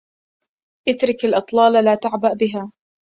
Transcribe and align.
اترك 0.87 1.25
الأطلال 1.25 1.85
لا 1.85 1.95
تعبأ 1.95 2.33
بها 2.33 2.71